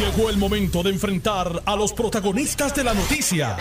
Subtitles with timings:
[0.00, 3.58] Llegó el momento de enfrentar a los protagonistas de la noticia.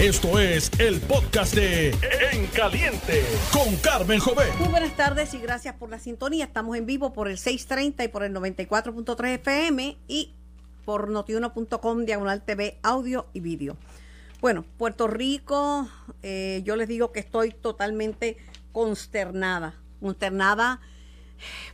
[0.00, 1.90] Esto es el podcast de
[2.32, 3.22] En Caliente
[3.52, 4.52] con Carmen Jovet.
[4.58, 6.46] Muy buenas tardes y gracias por la sintonía.
[6.46, 10.34] Estamos en vivo por el 630 y por el 94.3 FM y
[10.84, 13.76] por notiuno.com diagonal TV, audio y vídeo.
[14.40, 15.88] Bueno, Puerto Rico,
[16.24, 18.38] eh, yo les digo que estoy totalmente
[18.72, 20.80] consternada, consternada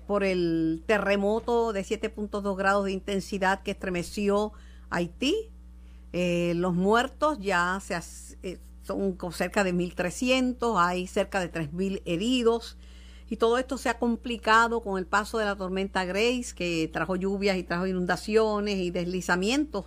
[0.06, 4.52] por el terremoto de 7.2 grados de intensidad que estremeció
[4.90, 5.50] Haití.
[6.12, 7.98] Eh, los muertos ya se,
[8.43, 12.76] eh, son cerca de 1.300, hay cerca de 3.000 heridos.
[13.29, 17.17] Y todo esto se ha complicado con el paso de la tormenta Grace, que trajo
[17.17, 19.86] lluvias y trajo inundaciones y deslizamientos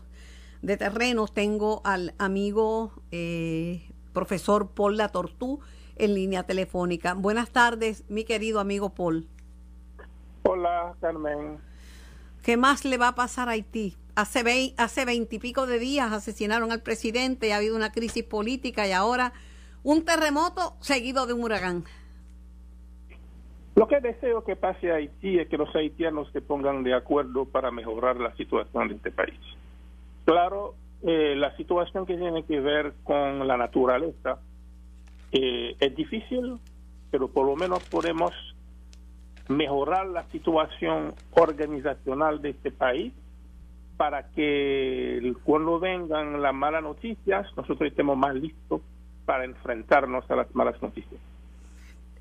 [0.63, 1.31] de terrenos.
[1.31, 5.59] Tengo al amigo eh, profesor Paul Latortú
[5.95, 7.13] en línea telefónica.
[7.13, 9.27] Buenas tardes, mi querido amigo Paul.
[10.47, 11.57] Hola, Carmen.
[12.43, 13.95] ¿Qué más le va a pasar a Haití?
[14.15, 18.91] Hace hace veintipico de días asesinaron al presidente y ha habido una crisis política y
[18.91, 19.33] ahora
[19.83, 21.83] un terremoto seguido de un huracán.
[23.75, 27.45] Lo que deseo que pase a Haití es que los haitianos se pongan de acuerdo
[27.45, 29.39] para mejorar la situación de este país.
[30.25, 34.37] Claro, eh, la situación que tiene que ver con la naturaleza
[35.31, 36.59] eh, es difícil,
[37.09, 38.31] pero por lo menos podemos
[39.47, 43.13] mejorar la situación organizacional de este país
[43.97, 48.81] para que cuando vengan las malas noticias, nosotros estemos más listos
[49.25, 51.19] para enfrentarnos a las malas noticias.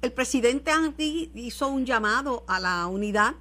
[0.02, 3.34] El presidente Andy hizo un llamado a la unidad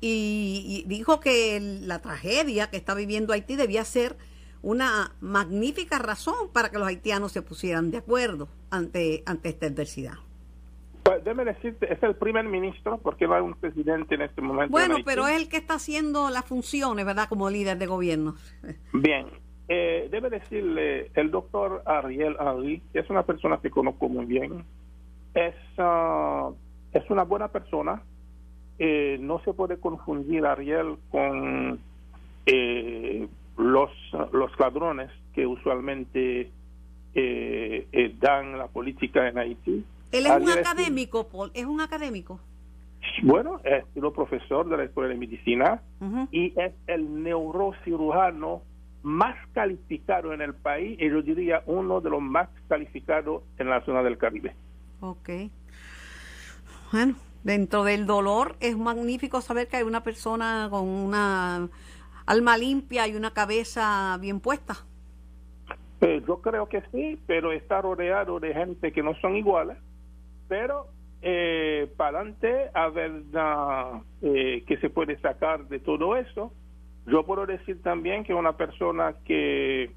[0.00, 4.16] y, dijo que la tragedia que está viviendo Haití debía ser
[4.62, 10.14] una magnífica razón para que los haitianos se pusieran de acuerdo ante, ante esta adversidad.
[11.24, 14.70] Déjeme decirte, es el primer ministro, porque no hay un presidente en este momento.
[14.70, 17.28] Bueno, pero es el que está haciendo las funciones, ¿verdad?
[17.28, 18.34] Como líder de gobierno.
[18.92, 19.26] Bien,
[19.68, 24.64] eh, debe decirle el doctor Ariel Henry, que es una persona que conozco muy bien,
[25.34, 26.50] es, ah,
[26.92, 28.02] es una buena persona.
[28.78, 31.78] Eh, no se puede confundir Ariel con
[32.46, 33.90] eh, los,
[34.32, 36.50] los ladrones que usualmente
[37.14, 42.40] eh, dan la política en Haití él es un académico, Paul, es un académico.
[43.22, 45.82] Bueno, es un profesor de la Escuela de Medicina
[46.30, 48.62] y es el neurocirujano
[49.02, 53.84] más calificado en el país y yo diría uno de los más calificados en la
[53.84, 54.54] zona del Caribe.
[55.00, 55.30] Ok.
[56.92, 61.68] Bueno, dentro del dolor es magnífico saber que hay una persona con una
[62.26, 64.74] alma limpia y una cabeza bien puesta.
[66.02, 69.76] Eh, yo creo que sí, pero está rodeado de gente que no son iguales
[70.50, 70.88] pero
[71.22, 73.22] eh, para adelante a ver
[74.20, 76.52] eh, qué se puede sacar de todo eso.
[77.06, 79.92] Yo puedo decir también que una persona que,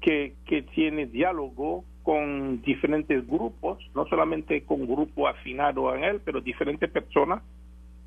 [0.00, 6.40] que, que tiene diálogo con diferentes grupos, no solamente con grupo afinado a él, pero
[6.40, 7.40] diferentes personas,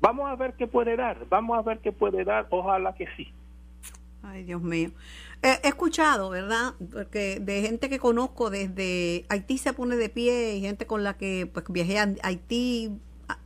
[0.00, 3.32] vamos a ver qué puede dar, vamos a ver qué puede dar, ojalá que sí.
[4.30, 4.90] Ay, Dios mío.
[5.42, 6.74] he escuchado, ¿verdad?
[6.92, 11.16] Porque de gente que conozco desde Haití se pone de pie y gente con la
[11.16, 12.90] que pues viajé a Haití,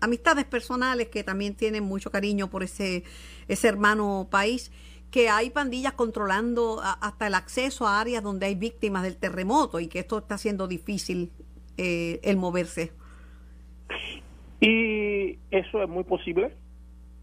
[0.01, 3.05] amistades personales que también tienen mucho cariño por ese,
[3.47, 4.73] ese hermano país,
[5.13, 9.87] que hay pandillas controlando hasta el acceso a áreas donde hay víctimas del terremoto y
[9.87, 11.31] que esto está haciendo difícil
[11.77, 12.93] eh, el moverse.
[14.61, 16.57] Y eso es muy posible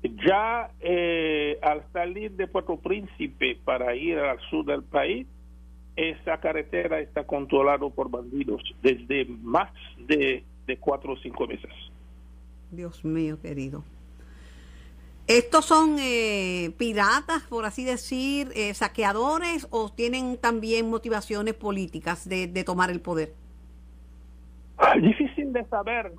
[0.04, 5.28] ya eh, al salir de Puerto Príncipe para ir al sur del país,
[5.96, 9.72] esa carretera está controlada por bandidos desde más
[10.08, 10.46] de,
[10.80, 11.72] cuatro o cinco meses.
[12.72, 13.84] Dios mío, querido.
[15.28, 22.48] ¿Estos son eh, piratas, por así decir, eh, saqueadores o tienen también motivaciones políticas de,
[22.48, 23.34] de tomar el poder?
[25.02, 26.14] Difícil de saber,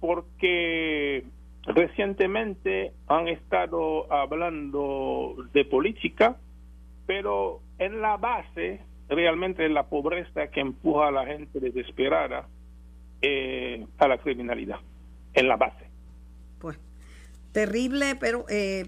[0.00, 1.24] porque
[1.66, 6.36] Recientemente han estado hablando de política,
[7.06, 12.48] pero en la base realmente es la pobreza que empuja a la gente desesperada
[13.20, 14.78] eh, a la criminalidad,
[15.34, 15.84] en la base.
[16.58, 16.78] Pues
[17.52, 18.86] terrible, pero eh,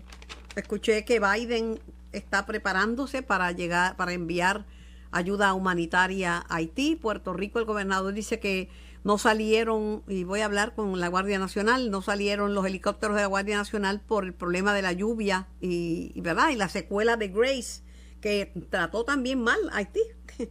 [0.56, 1.78] escuché que Biden
[2.12, 4.64] está preparándose para llegar, para enviar
[5.10, 6.96] ayuda humanitaria a Haití.
[6.96, 8.68] Puerto Rico, el gobernador dice que
[9.04, 13.22] no salieron, y voy a hablar con la Guardia Nacional, no salieron los helicópteros de
[13.22, 16.50] la Guardia Nacional por el problema de la lluvia y, ¿verdad?
[16.50, 17.82] y la secuela de Grace,
[18.20, 20.00] que trató también mal a Haití.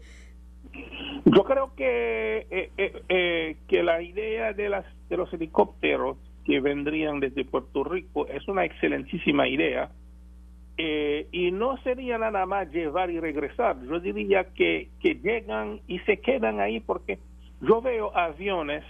[1.26, 6.60] Yo creo que, eh, eh, eh, que la idea de, las, de los helicópteros que
[6.60, 9.92] vendrían desde Puerto Rico es una excelentísima idea,
[11.32, 13.78] y no sería nada más llevar y regresar.
[13.84, 17.20] Yo diría que llegan y se quedan ahí porque
[17.62, 18.84] yo veo aviones,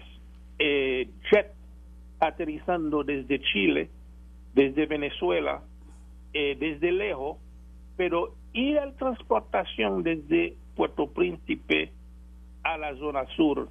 [0.60, 1.54] eh, jet
[2.20, 3.90] aterrizando desde Chile,
[4.54, 5.62] desde Venezuela,
[6.34, 7.38] eh, desde lejos,
[7.98, 11.92] pero ir a la transportación desde Puerto Príncipe
[12.64, 13.70] a la zona sur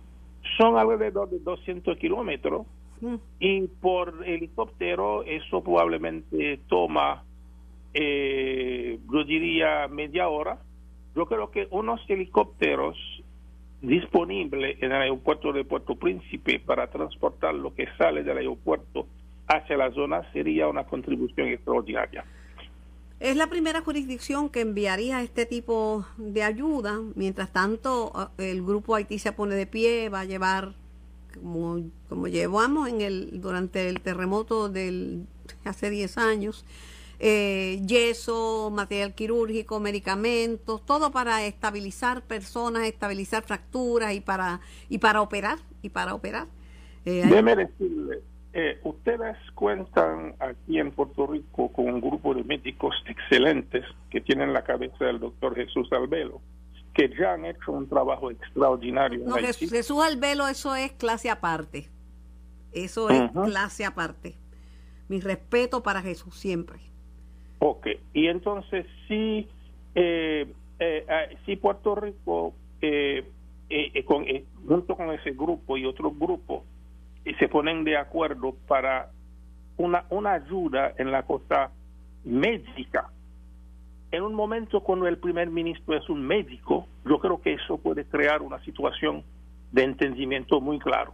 [0.58, 2.67] son alrededor de 200 kilómetros
[3.00, 3.14] mm.
[3.38, 7.25] y por helicóptero eso probablemente toma
[7.93, 10.58] eh, yo diría media hora.
[11.14, 12.96] Yo creo que unos helicópteros
[13.82, 19.06] disponibles en el aeropuerto de Puerto Príncipe para transportar lo que sale del aeropuerto
[19.49, 22.25] hacia la zona sería una contribución extraordinaria.
[23.19, 27.00] Es la primera jurisdicción que enviaría este tipo de ayuda.
[27.17, 30.75] Mientras tanto, el grupo Haití se pone de pie, va a llevar,
[31.35, 35.27] como, como llevamos en el, durante el terremoto del
[35.65, 36.65] hace 10 años,
[37.22, 45.20] eh, yeso, material quirúrgico, medicamentos, todo para estabilizar personas, estabilizar fracturas y para y para
[45.20, 46.46] operar y para operar.
[47.05, 48.20] Eh, Déjeme decirle,
[48.55, 54.55] eh, ustedes cuentan aquí en Puerto Rico con un grupo de médicos excelentes que tienen
[54.55, 56.40] la cabeza del doctor Jesús Albelo,
[56.94, 59.26] que ya han hecho un trabajo extraordinario.
[59.26, 61.90] No, Jesús, Albelo, eso es clase aparte.
[62.72, 64.37] Eso es clase aparte.
[65.08, 66.89] Mi respeto para Jesús siempre.
[67.60, 69.46] Ok, y entonces si,
[69.94, 70.46] eh,
[70.78, 73.24] eh, ah, Puerto Rico, eh,
[74.06, 74.24] con,
[74.66, 76.62] junto con ese grupo y otros grupos,
[77.38, 79.10] se ponen de acuerdo para
[79.76, 81.70] una, una ayuda en la cosa
[82.24, 83.10] médica,
[84.10, 88.06] en un momento cuando el primer ministro es un médico, yo creo que eso puede
[88.06, 89.22] crear una situación
[89.70, 91.12] de entendimiento muy claro.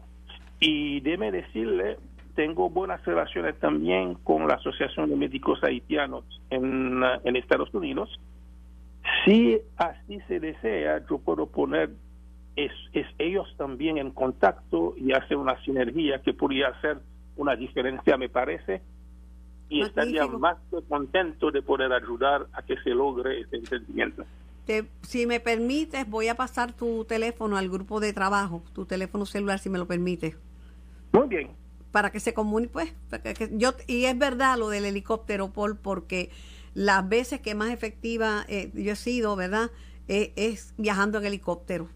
[0.61, 1.99] Y déme decirle,
[2.37, 8.21] tengo buenas relaciones también con la Asociación de Médicos Haitianos en, en Estados Unidos.
[9.25, 11.91] Si así se desea, yo puedo poner
[12.55, 12.73] es,
[13.19, 16.99] ellos también en contacto y hacer una sinergia que podría hacer
[17.37, 18.83] una diferencia, me parece,
[19.69, 24.25] y estaría más que contento de poder ayudar a que se logre ese entendimiento.
[25.03, 29.59] si me permites, voy a pasar tu teléfono al grupo de trabajo, tu teléfono celular,
[29.59, 30.37] si me lo permite.
[31.13, 31.66] Muy bien
[31.97, 32.93] para que se comunique, pues,
[33.53, 36.29] yo, y es verdad lo del helicóptero, Paul, porque
[36.75, 39.71] las veces que más efectiva eh, yo he sido, ¿verdad?
[40.07, 41.89] Eh, es viajando en helicóptero.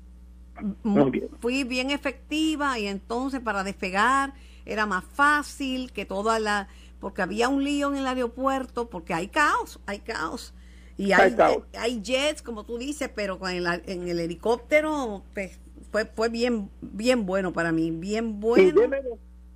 [1.38, 4.32] Fui bien efectiva y entonces para despegar
[4.64, 6.68] era más fácil que toda la,
[6.98, 10.54] porque había un lío en el aeropuerto, porque hay caos, hay caos.
[10.96, 11.36] Y hay,
[11.78, 15.60] hay, jets, como tú dices, pero en, en el helicóptero pues,
[15.92, 18.88] fue, fue bien, bien bueno para mí, bien bueno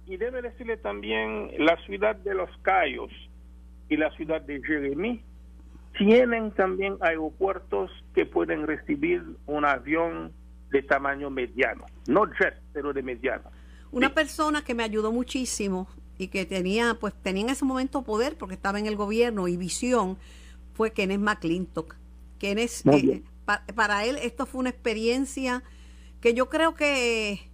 [0.07, 3.11] y debe decirle también la ciudad de Los Cayos
[3.89, 5.23] y la ciudad de Jeremy
[5.99, 10.33] tienen también aeropuertos que pueden recibir un avión
[10.71, 13.45] de tamaño mediano, no jet, pero de mediano.
[13.93, 15.87] Una persona que me ayudó muchísimo
[16.19, 19.57] y que tenía, pues tenía en ese momento poder porque estaba en el gobierno y
[19.57, 20.19] visión,
[20.75, 21.95] fue Kenneth McClintock.
[22.39, 23.23] Kenneth, eh,
[23.77, 25.63] para él esto fue una experiencia
[26.21, 27.54] que yo creo que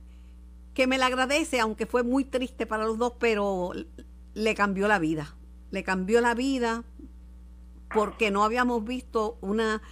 [0.75, 3.73] que me la agradece, aunque fue muy triste para los dos, pero
[4.35, 5.35] le cambió la vida.
[5.71, 6.85] Le cambió la vida
[7.93, 9.83] porque no habíamos visto una,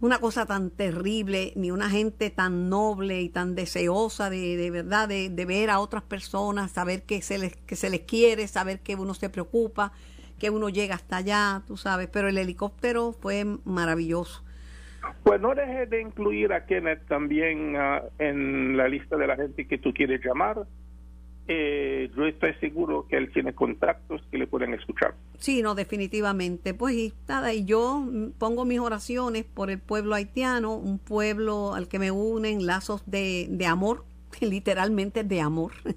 [0.00, 5.08] una cosa tan terrible, ni una gente tan noble y tan deseosa de, de verdad,
[5.08, 8.80] de, de, ver a otras personas, saber que se, les, que se les quiere, saber
[8.80, 9.92] que uno se preocupa,
[10.38, 12.08] que uno llega hasta allá, tú sabes.
[12.12, 14.44] Pero el helicóptero fue maravilloso.
[15.22, 19.66] Pues no dejes de incluir a Kenneth también ah, en la lista de la gente
[19.66, 20.66] que tú quieres llamar.
[21.46, 25.14] Eh, yo estoy seguro que él tiene contactos que le pueden escuchar.
[25.38, 26.72] Sí, no, definitivamente.
[26.72, 28.06] Pues y nada, y yo
[28.38, 33.46] pongo mis oraciones por el pueblo haitiano, un pueblo al que me unen lazos de,
[33.50, 34.04] de amor,
[34.40, 35.72] literalmente de amor.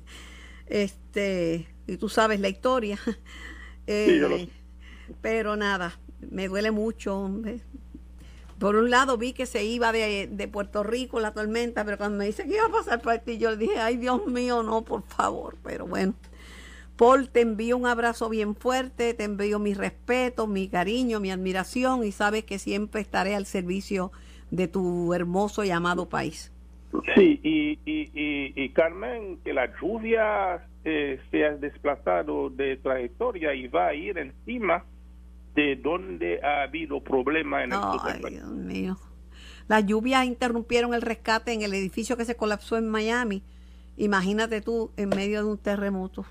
[0.70, 3.00] Este, y tú sabes la historia.
[3.90, 4.50] Eh,
[5.22, 5.98] pero nada,
[6.30, 7.32] me duele mucho.
[8.60, 12.26] Por un lado vi que se iba de, Puerto Rico la tormenta, pero cuando me
[12.26, 15.04] dice que iba a pasar por ti, yo le dije, ay Dios mío, no, por
[15.04, 15.58] favor.
[15.64, 16.16] Pero bueno,
[16.96, 22.04] Paul, te envío un abrazo bien fuerte, te envío mi respeto, mi cariño, mi admiración
[22.04, 24.12] y sabes que siempre estaré al servicio
[24.50, 26.52] de tu hermoso y amado país.
[27.16, 33.88] Sí, y, y, Carmen, que la lluvia eh, se ha desplazado de trayectoria y va
[33.88, 34.84] a ir encima
[35.58, 38.96] de dónde ha habido problema en el Ay, Dios mío.
[39.68, 43.42] Las lluvias interrumpieron el rescate en el edificio que se colapsó en Miami.
[43.98, 46.26] Imagínate tú en medio de un terremoto.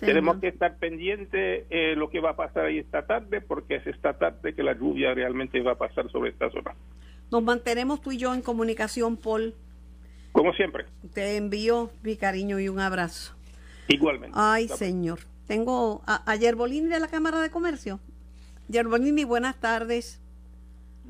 [0.00, 3.86] tenemos que estar pendientes eh, lo que va a pasar ahí esta tarde, porque es
[3.86, 6.74] esta tarde que la lluvia realmente va a pasar sobre esta zona.
[7.30, 9.54] Nos mantenemos tú y yo en comunicación, Paul.
[10.32, 10.86] Como siempre.
[11.14, 13.34] Te envío mi cariño y un abrazo.
[13.86, 14.36] Igualmente.
[14.36, 15.20] Ay, señor.
[15.52, 18.00] Tengo a, a Yerbolini de la Cámara de Comercio.
[18.68, 20.18] Yerbolini, buenas tardes.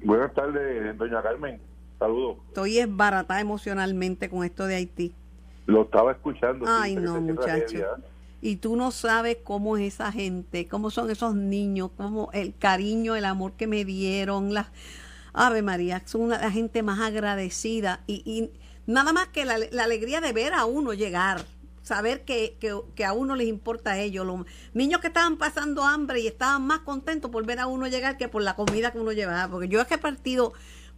[0.02, 1.60] Buenas tardes, doña Carmen.
[2.00, 2.38] Saludos.
[2.48, 5.14] Estoy esbaratada emocionalmente con esto de Haití.
[5.66, 6.64] Lo estaba escuchando.
[6.68, 7.78] Ay, no, muchacho.
[8.40, 13.14] Y tú no sabes cómo es esa gente, cómo son esos niños, cómo el cariño,
[13.14, 14.66] el amor que me dieron, las
[15.32, 18.50] Ave María, son una, la gente más agradecida y, y
[18.90, 21.44] nada más que la, la, alegría de ver a uno llegar,
[21.82, 24.26] saber que, que, que, a uno les importa a ellos.
[24.26, 28.16] Los niños que estaban pasando hambre y estaban más contentos por ver a uno llegar
[28.16, 30.52] que por la comida que uno llevaba, porque yo es que he partido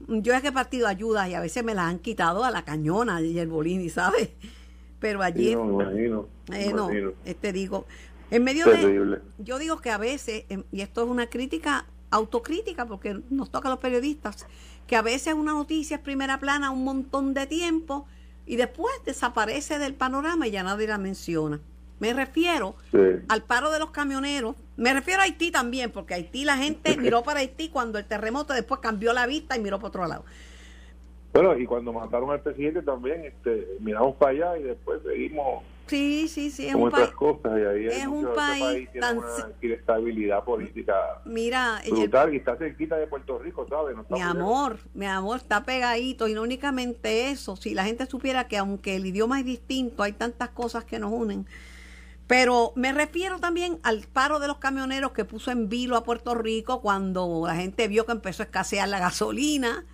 [0.08, 2.64] yo es que he partido ayudas y a veces me las han quitado a la
[2.64, 4.30] cañona y el bolini, ¿sabes?
[4.98, 6.90] Pero allí, sí, no, imagino, eh, no,
[7.24, 7.86] este digo,
[8.30, 9.16] en medio Terrible.
[9.16, 13.50] de, yo digo que a veces, em, y esto es una crítica, autocrítica, porque nos
[13.50, 14.46] toca a los periodistas,
[14.86, 18.06] que a veces una noticia es primera plana un montón de tiempo
[18.46, 21.60] y después desaparece del panorama y ya nadie la menciona.
[22.00, 22.98] Me refiero sí.
[23.28, 24.56] al paro de los camioneros.
[24.76, 28.52] Me refiero a Haití también, porque Haití la gente miró para Haití cuando el terremoto
[28.52, 30.24] después cambió la vista y miró para otro lado.
[31.32, 36.28] Bueno, y cuando mataron al presidente también, este, miramos para allá y después seguimos sí,
[36.28, 37.52] sí, sí, es un país, cosas.
[37.58, 39.18] Y ahí es un país, tiene tan...
[39.18, 39.26] una
[39.60, 43.96] inestabilidad política Mira, brutal y está cerquita de Puerto Rico, ¿sabes?
[43.96, 47.56] No mi amor, mi amor, está pegadito y no únicamente eso.
[47.56, 51.12] Si la gente supiera que aunque el idioma es distinto, hay tantas cosas que nos
[51.12, 51.46] unen.
[52.26, 56.34] Pero me refiero también al paro de los camioneros que puso en vilo a Puerto
[56.34, 59.84] Rico cuando la gente vio que empezó a escasear la gasolina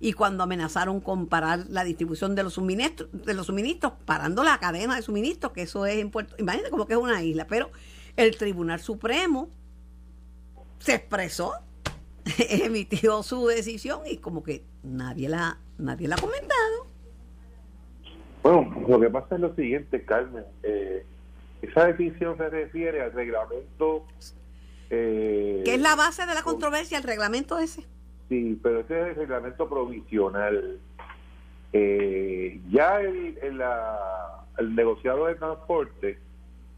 [0.00, 4.58] y cuando amenazaron con parar la distribución de los suministros, de los suministros, parando la
[4.58, 7.70] cadena de suministros, que eso es en Puerto, imagínate como que es una isla, pero
[8.16, 9.48] el Tribunal Supremo
[10.78, 11.54] se expresó,
[12.38, 16.86] emitió su decisión y como que nadie la, nadie la ha comentado.
[18.42, 21.04] Bueno, lo que pasa es lo siguiente, Carmen, eh,
[21.62, 24.06] esa decisión se refiere al reglamento
[24.90, 27.84] eh, que es la base de la controversia, el reglamento ese.
[28.28, 30.78] Sí, pero ese es el reglamento provisional.
[31.72, 36.18] Eh, ya el, el, la, el, negociado de transporte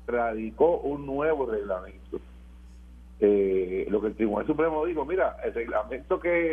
[0.06, 2.20] radicó un nuevo reglamento.
[3.20, 6.52] Eh, lo que el Tribunal Supremo dijo, mira, el reglamento que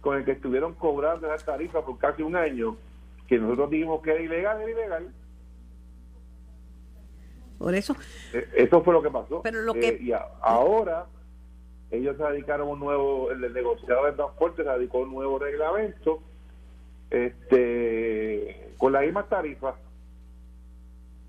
[0.00, 2.76] con el que estuvieron cobrando esa tarifa por casi un año,
[3.26, 5.08] que nosotros dijimos que era ilegal, era ilegal.
[7.58, 7.96] Por eso.
[8.32, 9.42] Eh, eso fue lo que pasó.
[9.42, 9.98] Pero lo que...
[10.00, 11.06] y a, ahora
[11.90, 16.22] ellos radicaron un nuevo, el negociado de transporte radicó un nuevo reglamento
[17.10, 19.76] este con la misma tarifa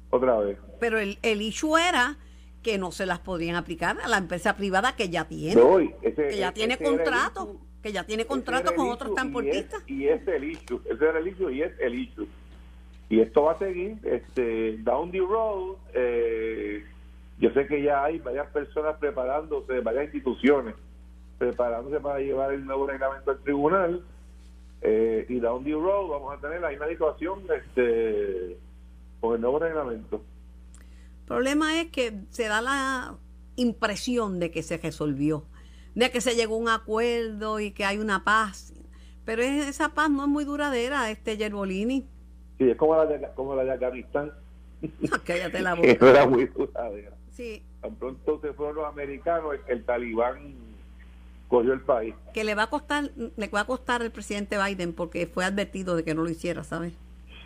[0.09, 0.57] otra vez.
[0.79, 2.17] Pero el, el issue era
[2.61, 5.61] que no se las podían aplicar a la empresa privada que ya tiene,
[6.01, 9.83] ese, que ya tiene contrato, que ya tiene contrato con otros transportistas.
[9.87, 12.27] Y es, y es el issue, ese era el issue y es el issue.
[13.09, 15.77] Y esto va a seguir este, down the road.
[15.93, 16.83] Eh,
[17.39, 20.75] yo sé que ya hay varias personas preparándose, varias instituciones
[21.38, 24.03] preparándose para llevar el nuevo reglamento al tribunal.
[24.81, 28.58] Eh, y down the road vamos a tener la misma situación este,
[29.19, 30.22] con el nuevo reglamento.
[31.22, 33.15] El problema es que se da la
[33.55, 35.46] impresión de que se resolvió,
[35.96, 38.74] de que se llegó a un acuerdo y que hay una paz.
[39.25, 42.05] Pero esa paz no es muy duradera, este Yerbolini.
[42.58, 44.34] Sí, es como la de, como la de Afganistán.
[45.25, 45.98] Cállate la boca.
[46.01, 47.12] no era muy duradera.
[47.39, 50.55] Sí, Tan pronto se fueron los americanos, el, el talibán
[51.48, 52.13] cogió el país.
[52.34, 55.96] que le va a costar, le va a costar al presidente Biden porque fue advertido
[55.96, 56.91] de que no lo hiciera, ¿sabes?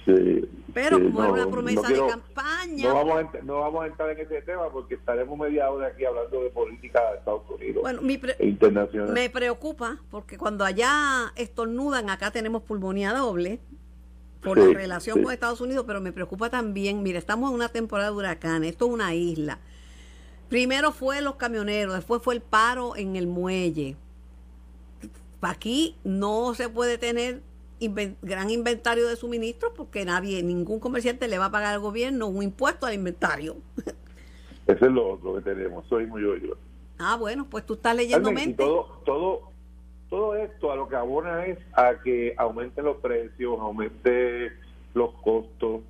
[0.05, 3.41] Sí, Pero sí, como no, era una no promesa quiero- de campaña, No vamos, a,
[3.43, 6.99] no vamos a entrar en ese tema porque estaremos media hora aquí hablando de política
[7.11, 9.13] de Estados Unidos bueno, mi pre- e internacional.
[9.13, 13.59] me preocupa porque cuando allá estornudan, acá tenemos pulmonía doble
[14.41, 17.69] por Sí, la relación con Estados Unidos, pero me preocupa también, mira, estamos en una
[17.69, 19.59] temporada de huracanes, esto es una isla.
[20.49, 23.95] Primero fue los camioneros, después fue el paro en el muelle.
[25.41, 27.41] Aquí no se puede tener
[27.81, 32.27] inven- gran inventario de suministros porque nadie, ningún comerciante le va a pagar al gobierno
[32.27, 33.57] un impuesto al inventario.
[34.67, 36.55] Eso es lo otro que tenemos, soy muy yo.
[36.97, 38.63] Ah, bueno, pues tú estás leyendo Carmen, mente.
[38.63, 39.41] todo, todo,
[40.09, 44.53] todo esto a lo que abona es a que aumenten los precios, aumente
[44.93, 45.81] los costos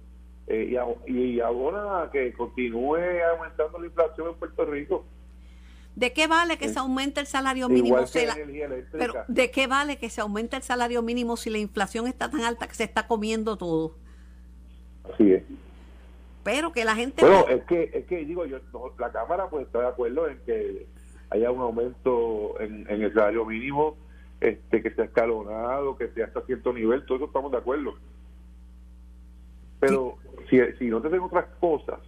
[0.47, 2.97] eh, y, y abona a que continúe
[3.31, 5.05] aumentando la inflación en Puerto Rico.
[5.95, 8.00] ¿De qué vale que se aumente el salario mínimo?
[8.00, 8.35] Igual que la
[8.91, 12.41] pero ¿de qué vale que se aumente el salario mínimo si la inflación está tan
[12.41, 13.95] alta que se está comiendo todo?
[15.13, 15.43] Así es.
[16.43, 17.23] Pero que la gente...
[17.23, 18.57] Bueno, es que, es que digo, yo
[18.97, 20.88] la Cámara pues está de acuerdo en que
[21.29, 23.95] haya un aumento en, en el salario mínimo,
[24.41, 27.93] este que sea escalonado, que sea hasta cierto nivel, todo eso estamos de acuerdo.
[29.79, 30.17] Pero
[30.53, 32.00] si, si no te den otras cosas,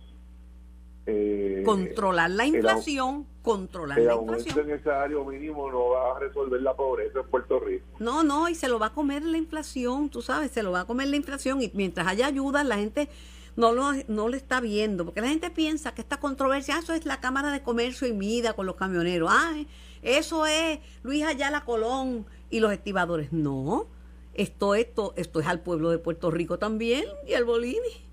[1.07, 4.69] eh, controlar la inflación, controlar la inflación.
[4.71, 7.85] el salario mínimo no va a resolver la pobreza en Puerto Rico.
[7.99, 10.81] No, no, y se lo va a comer la inflación, tú sabes, se lo va
[10.81, 13.07] a comer la inflación y mientras haya ayuda la gente
[13.55, 16.93] no lo, no lo está viendo, porque la gente piensa que esta controversia, ah, eso
[16.93, 19.53] es la Cámara de Comercio y Mida con los camioneros, ah,
[20.01, 23.31] eso es Luis Ayala Colón y los estibadores.
[23.31, 23.87] No,
[24.33, 28.04] esto, esto, esto es al pueblo de Puerto Rico también y al Bolini.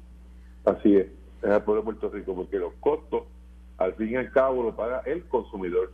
[0.64, 1.06] Así es
[1.42, 3.24] es al pueblo de Puerto Rico, porque los costos,
[3.78, 5.92] al fin y al cabo, lo paga el consumidor.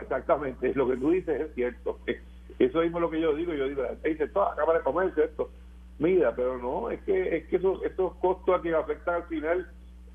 [0.00, 1.98] Exactamente, lo que tú dices es cierto.
[2.58, 3.52] Eso mismo es lo que yo digo.
[3.54, 5.50] Yo digo, dice, toda Cámara de Comercio, esto.
[5.98, 7.80] Mira, pero no, es que, es que esos,
[8.20, 9.70] costos a quien afectan al final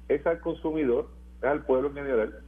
[0.07, 1.07] es al consumidor,
[1.39, 2.39] es al pueblo en general.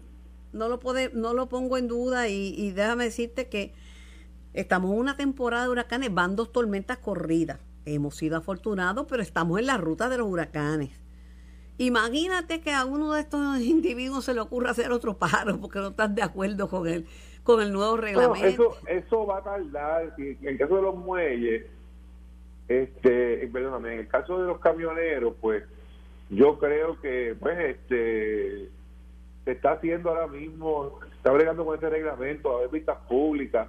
[0.53, 3.73] No lo, puede, no lo pongo en duda y, y déjame decirte que
[4.53, 7.59] estamos en una temporada de huracanes, van dos tormentas corridas.
[7.85, 11.00] Hemos sido afortunados, pero estamos en la ruta de los huracanes.
[11.81, 15.87] Imagínate que a uno de estos individuos se le ocurra hacer otro paro porque no
[15.87, 17.07] están de acuerdo con el,
[17.43, 18.45] con el nuevo reglamento.
[18.45, 20.13] eso, eso va a tardar.
[20.19, 21.65] En el caso de los muelles,
[22.67, 25.63] este, perdóname, en el caso de los camioneros, pues
[26.29, 28.69] yo creo que pues este
[29.43, 33.67] se está haciendo ahora mismo, se está bregando con ese reglamento, a ver vistas públicas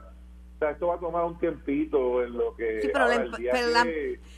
[0.71, 2.91] esto va a tomar un tiempito en lo que...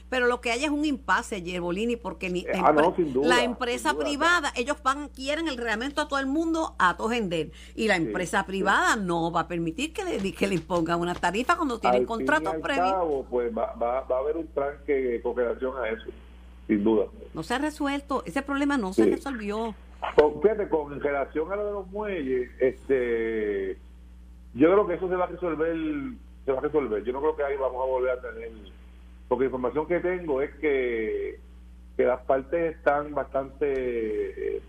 [0.09, 4.83] pero, lo que hay es un impasse, Yerbolini, porque ni, la, la empresa privada, ellos
[4.83, 9.31] van quieren el reglamento a todo el mundo a vender y la empresa privada no
[9.31, 13.26] va a permitir que le, que le impongan una tarifa cuando tienen contratos previos.
[13.31, 16.11] Pues va, va, a haber un tranque con relación a eso,
[16.66, 17.07] sin duda.
[17.33, 19.75] No se ha resuelto, ese problema no se resolvió.
[20.16, 23.78] Con, fíjate, con relación a lo de los muelles, este
[24.55, 25.77] yo creo que eso se va a resolver,
[26.45, 27.05] se va a resolver.
[27.05, 28.51] Yo no creo que ahí vamos a volver a tener,
[29.29, 31.40] porque la información que tengo es que,
[31.97, 34.62] que las partes están bastante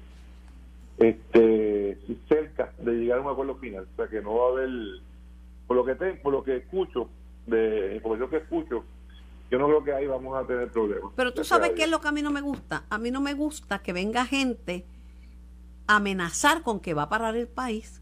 [0.97, 1.97] este
[2.29, 4.69] cerca de llegar a un acuerdo final, o sea que no va a haber,
[5.67, 7.09] por lo que te, por lo que escucho,
[7.45, 8.83] de información que escucho,
[9.51, 11.11] yo no creo que ahí vamos a tener problemas.
[11.15, 12.85] Pero tú sabes qué es lo que a mí no me gusta.
[12.89, 14.85] A mí no me gusta que venga gente
[15.87, 18.01] a amenazar con que va a parar el país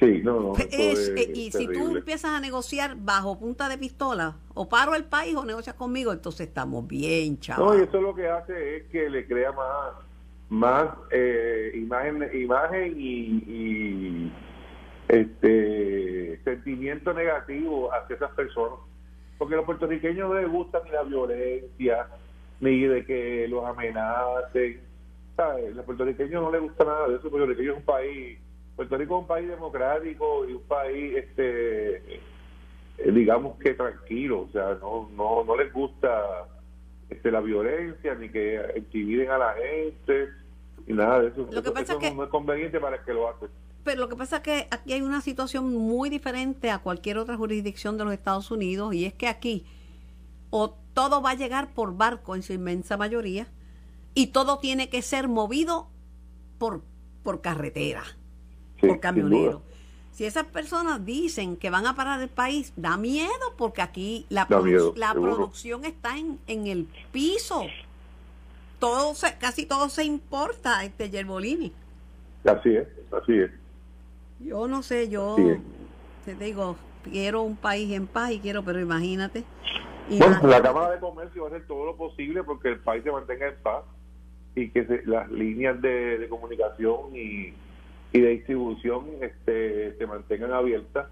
[0.00, 0.52] Sí, no, no.
[0.58, 5.36] Eh, y si tú empiezas a negociar bajo punta de pistola, o paro el país
[5.36, 7.66] o negocias conmigo, entonces estamos bien, chaval.
[7.66, 9.92] No, y eso lo que hace es que le crea más,
[10.48, 14.32] más eh, imagen, imagen y,
[15.08, 18.78] este sentimiento negativo hacia esas personas.
[19.36, 22.06] Porque a los puertorriqueños no les gusta ni la violencia,
[22.60, 24.80] ni de que los amenacen.
[25.36, 25.72] ¿sabes?
[25.72, 27.28] A los puertorriqueños no les gusta nada de eso.
[27.28, 28.38] Puerto es un país
[28.80, 34.48] Puerto Rico es un país democrático y un país, este, eh, digamos que tranquilo, o
[34.52, 36.48] sea, no, no, no les gusta
[37.10, 40.30] este, la violencia ni que intimiden a la gente
[40.86, 41.46] y nada de eso.
[41.52, 43.48] Lo que pasa es que, no es conveniente para el que lo hace.
[43.84, 47.36] Pero lo que pasa es que aquí hay una situación muy diferente a cualquier otra
[47.36, 49.66] jurisdicción de los Estados Unidos y es que aquí
[50.48, 53.46] o todo va a llegar por barco en su inmensa mayoría
[54.14, 55.90] y todo tiene que ser movido
[56.56, 56.80] por,
[57.22, 58.04] por carretera
[58.80, 59.62] por camioneros.
[60.12, 64.46] Si esas personas dicen que van a parar el país, da miedo porque aquí la,
[64.96, 67.62] la producción está en, en el piso.
[68.78, 71.72] Todo casi todo se importa, este Yerbolini.
[72.44, 73.50] Así es, así es.
[74.40, 75.36] Yo no sé, yo
[76.24, 79.44] te digo, quiero un país en paz y quiero, pero imagínate.
[80.08, 83.12] bueno, la Cámara de Comercio va a hacer todo lo posible porque el país se
[83.12, 83.84] mantenga en paz
[84.54, 87.54] y que las líneas de comunicación y
[88.12, 91.08] y de distribución este, se mantengan abiertas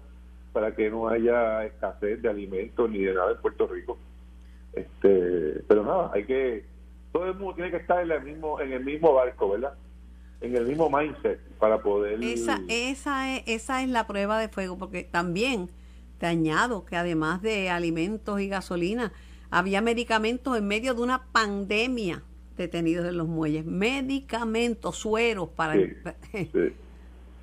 [0.51, 3.97] para que no haya escasez de alimentos ni de nada en Puerto Rico.
[4.73, 6.65] Este, pero nada, hay que
[7.11, 9.73] todo el mundo tiene que estar en el mismo en el mismo barco, ¿verdad?
[10.41, 14.77] En el mismo mindset para poder Esa esa es, esa es la prueba de fuego
[14.77, 15.69] porque también
[16.19, 19.11] te añado que además de alimentos y gasolina,
[19.49, 22.23] había medicamentos en medio de una pandemia
[22.57, 25.75] detenidos en los muelles, medicamentos, sueros para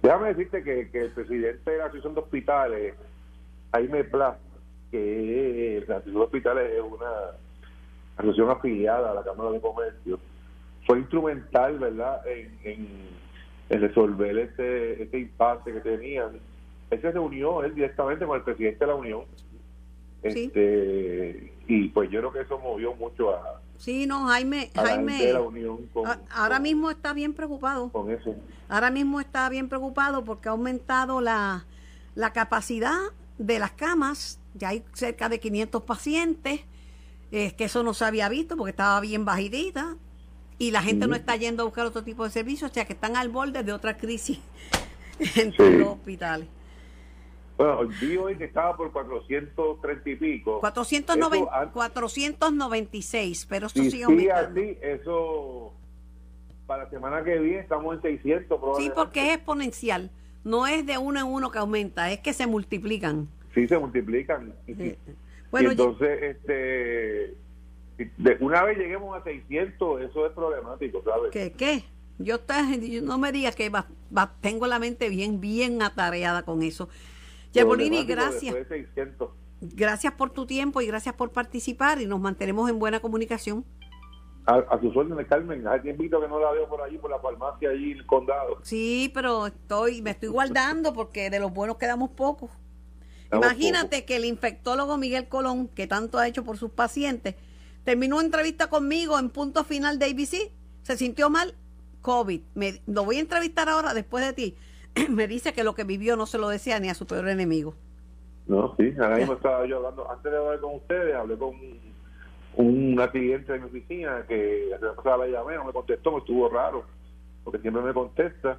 [0.02, 2.94] Déjame decirte que, el presidente de la Asociación de Hospitales,
[3.72, 4.36] Jaime Plas,
[4.90, 7.10] que la Asociación de Hospitales es una
[8.16, 10.18] asociación afiliada a la Cámara de Comercio,
[10.86, 13.16] fue instrumental, ¿verdad?, en,
[13.68, 16.38] resolver ese, ese impasse que tenían.
[16.90, 19.24] Él se reunió él directamente con el presidente de la Unión.
[20.22, 25.32] Este, y pues yo creo que eso movió mucho a, Sí, no, Jaime, Jaime,
[25.92, 27.90] con, a- ahora con- mismo está bien preocupado.
[27.90, 28.34] con eso.
[28.68, 31.66] Ahora mismo está bien preocupado porque ha aumentado la,
[32.14, 32.98] la capacidad
[33.38, 34.40] de las camas.
[34.54, 36.60] Ya hay cerca de 500 pacientes.
[37.30, 39.96] Es que eso no se había visto porque estaba bien bajitita.
[40.58, 42.94] Y la gente no está yendo a buscar otro tipo de servicios, o sea que
[42.94, 44.38] están al borde de otra crisis
[45.36, 45.76] en todos Sí.
[45.76, 46.48] los hospitales.
[47.56, 50.60] Bueno, vi hoy que estaba por 430 y pico.
[50.60, 54.60] 490 Eso, an- 496, pero eso Si sigue aumentando.
[54.60, 55.72] así, eso
[56.66, 58.94] para la semana que viene estamos en 600 Sí, probablemente.
[58.94, 60.10] porque es exponencial.
[60.44, 63.28] No es de uno en uno que aumenta, es que se multiplican.
[63.54, 64.52] Sí, se multiplican.
[64.66, 65.12] Eh, y
[65.50, 67.34] Bueno, entonces, este,
[67.96, 71.30] de una vez lleguemos a 600, eso es problemático, ¿sabes?
[71.32, 71.52] ¿Qué?
[71.52, 71.84] ¿Qué?
[72.18, 72.38] Yo,
[72.88, 76.88] yo no me digas que va- va- tengo la mente bien, bien atareada con eso.
[77.64, 78.54] Problemático gracias.
[78.54, 79.30] de 600.
[79.60, 83.64] Gracias por tu tiempo y gracias por participar y nos mantenemos en buena comunicación.
[84.44, 85.66] A, a sus órdenes, Carmen.
[85.66, 88.58] Hace tiempito que no la veo por allí, por la farmacia allí en el condado.
[88.62, 92.50] Sí, pero estoy, me estoy guardando porque de los buenos quedamos pocos.
[93.32, 97.34] Imagínate que el infectólogo Miguel Colón, que tanto ha hecho por sus pacientes,
[97.84, 101.54] terminó una entrevista conmigo en punto final de ABC, se sintió mal,
[102.02, 102.40] COVID.
[102.54, 104.56] Me, lo voy a entrevistar ahora después de ti.
[105.10, 107.74] Me dice que lo que vivió no se lo decía ni a su peor enemigo.
[108.46, 111.54] No, sí, ahora mismo estaba yo hablando, antes de hablar con ustedes, hablé con
[112.54, 116.48] una cliente de mi oficina que la pasada la llamé, no me contestó, me estuvo
[116.48, 116.84] raro,
[117.42, 118.58] porque siempre me contesta,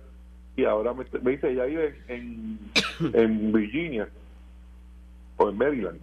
[0.58, 2.60] y ahora me, me dice, ella vive en,
[3.14, 4.10] en Virginia,
[5.38, 6.02] o en Maryland,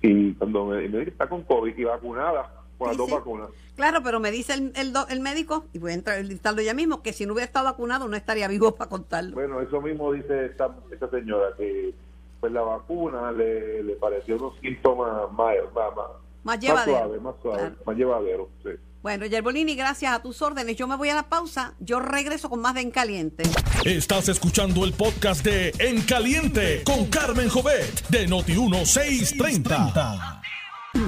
[0.00, 3.08] y cuando me, me dice que está con COVID y vacunada, con las Sí, dos
[3.08, 3.14] sí.
[3.14, 6.72] vacunas, Claro, pero me dice el, el, do- el médico, y voy a entrevistarlo ya
[6.74, 9.34] mismo, que si no hubiera estado vacunado no estaría vivo para contarlo.
[9.34, 11.94] bueno, eso mismo dice esta, esta señora, que
[12.40, 16.06] pues la vacuna le, le pareció unos síntomas más, más, más,
[16.44, 16.98] Más llevadero.
[16.98, 17.76] suave, más suave, Claro.
[17.86, 18.70] más llevadero, sí.
[19.02, 20.74] Bueno, Yerbolini, gracias a tus órdenes.
[20.76, 21.74] Yo me voy a la pausa.
[21.78, 23.44] Yo regreso con más de En Caliente.
[23.84, 30.40] Estás escuchando el podcast de En Caliente con Carmen Jovet de Noti1630.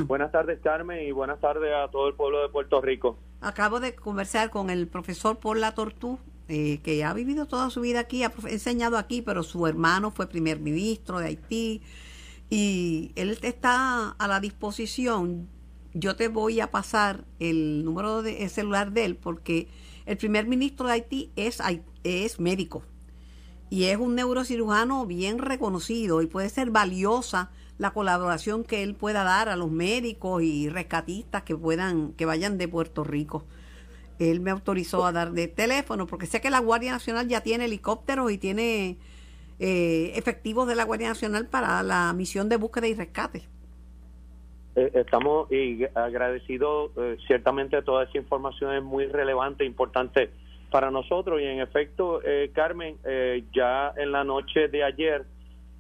[0.07, 3.19] Buenas tardes, Carmen, y buenas tardes a todo el pueblo de Puerto Rico.
[3.41, 8.01] Acabo de conversar con el profesor Paul Latortú, eh, que ha vivido toda su vida
[8.01, 11.83] aquí, ha enseñado aquí, pero su hermano fue primer ministro de Haití
[12.51, 15.49] y él está a la disposición.
[15.95, 19.69] Yo te voy a pasar el número de el celular de él porque
[20.07, 21.61] el primer ministro de Haití es,
[22.05, 22.83] es médico
[23.71, 29.23] y es un neurocirujano bien reconocido y puede ser valiosa la colaboración que él pueda
[29.25, 33.45] dar a los médicos y rescatistas que puedan que vayan de Puerto Rico.
[34.19, 37.67] Él me autorizó a dar de teléfono porque sé que la Guardia Nacional ya tiene
[37.67, 38.99] helicópteros y tiene
[39.61, 43.49] eh, efectivos de la Guardia Nacional para la misión de búsqueda y rescate.
[44.75, 50.31] Eh, estamos y agradecidos, eh, ciertamente toda esa información es muy relevante, importante
[50.71, 55.25] para nosotros y en efecto, eh, Carmen, eh, ya en la noche de ayer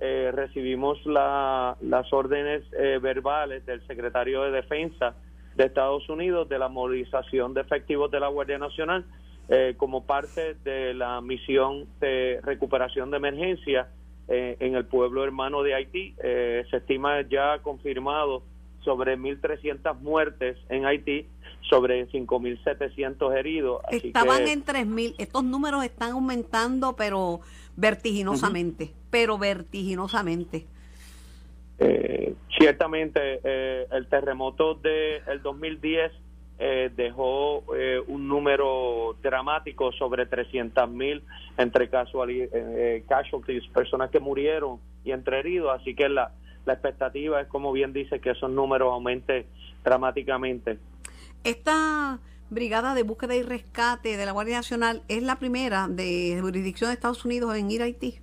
[0.00, 5.14] eh, recibimos la- las órdenes eh, verbales del secretario de Defensa
[5.56, 9.04] de Estados Unidos de la movilización de efectivos de la Guardia Nacional
[9.48, 13.88] eh, como parte de la misión de recuperación de emergencia
[14.28, 16.14] eh, en el pueblo hermano de Haití.
[16.22, 18.42] Eh, se estima ya confirmado
[18.84, 21.26] sobre 1.300 muertes en Haití,
[21.68, 23.80] sobre 5.700 heridos.
[23.86, 25.14] Así Estaban que, en 3.000.
[25.18, 27.40] Estos números están aumentando, pero
[27.78, 30.66] vertiginosamente, pero vertiginosamente.
[31.78, 36.10] eh, ciertamente eh, el terremoto del el 2010
[36.58, 41.22] eh, dejó eh, un número dramático sobre 300.000
[41.56, 46.32] entre casuali- eh, casualties, personas que murieron y entre heridos, así que la,
[46.66, 49.46] la expectativa es, como bien dice, que esos números aumenten
[49.84, 50.78] dramáticamente.
[51.44, 52.18] Esta
[52.50, 56.94] brigada de búsqueda y rescate de la Guardia Nacional es la primera de jurisdicción de
[56.94, 58.18] Estados Unidos en ir a Haití.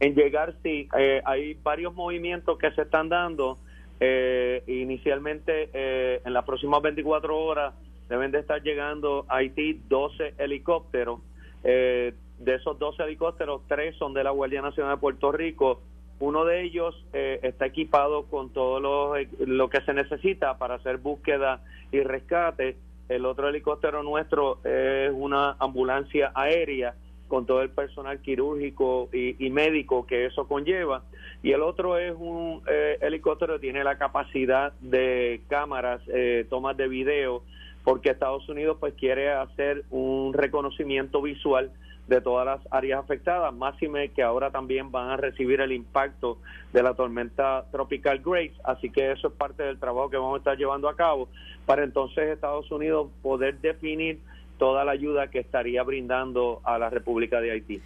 [0.00, 3.58] En llegar, sí, eh, hay varios movimientos que se están dando.
[4.02, 7.74] Eh, inicialmente, eh, en las próximas 24 horas,
[8.08, 11.20] deben de estar llegando a Haití 12 helicópteros.
[11.62, 15.82] Eh, de esos 12 helicópteros, tres son de la Guardia Nacional de Puerto Rico.
[16.18, 19.14] Uno de ellos está equipado con todo lo,
[19.46, 22.76] lo que se necesita para hacer búsqueda y rescate.
[23.10, 26.94] El otro helicóptero nuestro es una ambulancia aérea
[27.26, 31.02] con todo el personal quirúrgico y, médico que eso conlleva.
[31.42, 36.76] Y el otro es un eh, helicóptero que tiene la capacidad de cámaras, eh, tomas
[36.76, 37.42] de video,
[37.82, 41.72] porque Estados Unidos pues quiere hacer un reconocimiento visual
[42.10, 46.38] de todas las áreas afectadas, máxime que ahora también van a recibir el impacto
[46.72, 50.38] de la tormenta tropical Grace, así que eso es parte del trabajo que vamos a
[50.38, 51.28] estar llevando a cabo
[51.66, 54.18] para entonces Estados Unidos poder definir
[54.58, 57.80] toda la ayuda que estaría brindando a la República de Haití.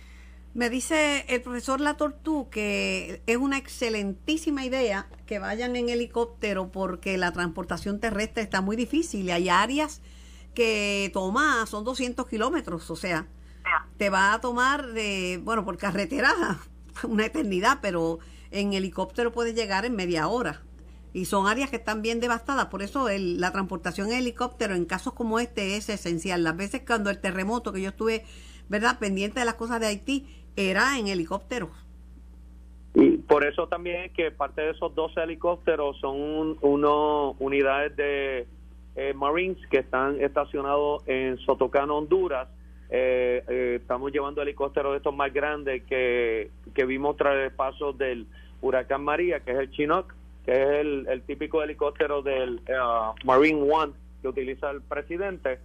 [0.54, 7.18] Me dice el profesor Latortú que es una excelentísima idea que vayan en helicóptero porque
[7.18, 10.00] la transportación terrestre está muy difícil y hay áreas
[10.54, 13.26] que toma, son 200 kilómetros, o sea,
[13.96, 16.32] te va a tomar de, bueno, por carretera
[17.08, 18.18] una eternidad, pero
[18.50, 20.62] en helicóptero puedes llegar en media hora.
[21.12, 24.84] Y son áreas que están bien devastadas, por eso el, la transportación en helicóptero en
[24.84, 26.42] casos como este es esencial.
[26.42, 28.24] Las veces cuando el terremoto, que yo estuve,
[28.68, 30.26] ¿verdad?, pendiente de las cosas de Haití,
[30.56, 31.70] era en helicóptero.
[32.94, 38.46] Y por eso también es que parte de esos 12 helicópteros son unos unidades de
[38.96, 42.48] eh, Marines que están estacionados en Sotocano, Honduras.
[42.96, 47.92] Eh, eh, estamos llevando helicópteros de estos más grandes que, que vimos tras el paso
[47.92, 48.28] del
[48.60, 50.68] huracán María, que es el Chinook, que es
[51.08, 52.60] el, típico helicóptero del
[53.24, 55.58] Marine One que utiliza el presidente,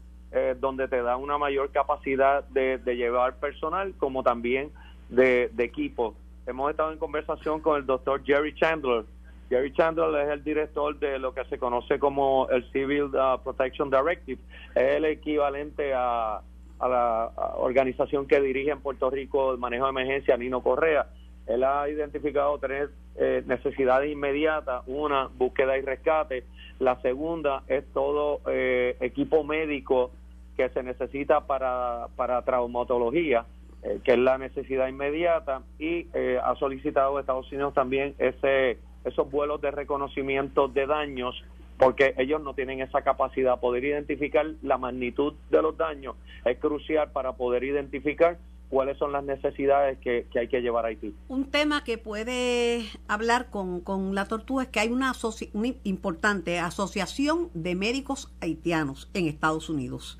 [0.59, 4.71] donde te da una mayor capacidad de, llevar personal como también
[5.09, 6.15] de, de equipo.
[6.47, 9.05] Hemos estado en conversación con el doctor Jerry Chandler,
[9.49, 13.89] Gary Chandler es el director de lo que se conoce como el Civil uh, Protection
[13.89, 14.39] Directive.
[14.75, 16.41] Es el equivalente a,
[16.87, 21.07] la organización que dirige en Puerto Rico el manejo de emergencia, Nino Correa.
[21.47, 24.83] Él ha identificado tres eh, necesidades inmediatas.
[24.87, 26.43] Una, búsqueda y rescate.
[26.79, 30.11] La segunda es todo eh, equipo médico
[30.55, 33.45] que se necesita para, para traumatología,
[33.83, 35.63] eh, que es la necesidad inmediata.
[35.79, 36.07] Y
[36.41, 41.35] ha solicitado a Estados Unidos también ese esos vuelos de reconocimiento de daños
[41.79, 43.59] porque ellos no tienen esa capacidad.
[43.59, 46.15] Poder identificar la magnitud de los daños
[46.45, 48.37] es crucial para poder identificar
[48.69, 51.15] cuáles son las necesidades que, hay que llevar a Haití.
[51.29, 53.81] Un tema que puede hablar con,
[54.13, 55.13] la tortuga es que hay una,
[55.53, 60.19] una, importante asociación de médicos haitianos en Estados Unidos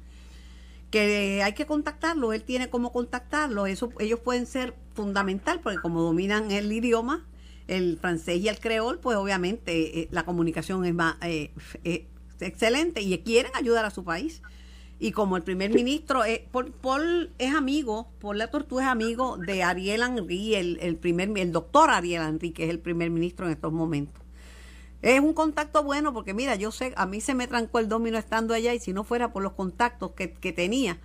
[0.90, 6.02] que hay que contactarlo, él tiene cómo contactarlo, eso ellos pueden ser fundamental porque como
[6.02, 7.28] dominan el idioma,
[7.70, 11.52] el francés y el creol, pues obviamente eh, la comunicación es más eh,
[11.84, 12.08] eh,
[12.40, 14.42] excelente y quieren ayudar a su país.
[15.02, 16.24] Y como el primer ministro,
[16.82, 21.54] Paul, es amigo, Paul La Tortuga es amigo de Ariel Henry, el, el, primer, el
[21.54, 24.22] doctor Ariel Henry, que es el primer ministro en estos momentos.
[25.02, 28.18] Es un contacto bueno porque mira, yo sé, a mí se me trancó el domino
[28.18, 31.00] estando allá y si no fuera por los contactos que, que tenía,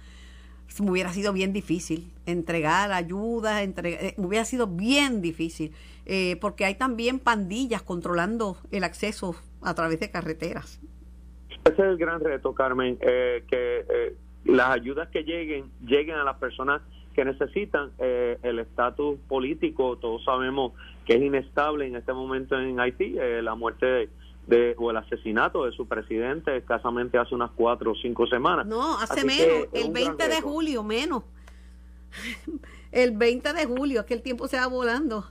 [0.81, 5.73] hubiera sido bien difícil entregar ayuda, entregar, hubiera sido bien difícil.
[6.07, 10.81] Eh, porque hay también pandillas controlando el acceso a través de carreteras.
[11.65, 16.25] Ese es el gran reto, Carmen, eh, que eh, las ayudas que lleguen lleguen a
[16.25, 16.83] las personas
[17.15, 19.97] que necesitan el estatus político.
[19.99, 20.73] Todos sabemos
[21.07, 24.09] que es inestable en este momento en Haití, la muerte de,
[24.77, 28.67] o el asesinato de su presidente escasamente hace unas cuatro o cinco semanas.
[28.67, 31.23] No, hace menos, el 20 de julio, menos.
[32.93, 35.25] el 20 de julio, es que el tiempo se va volando.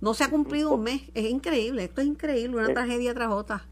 [0.00, 1.02] No se ha cumplido un mes.
[1.14, 3.64] Es increíble, esto es increíble, una eh, tragedia tras otra.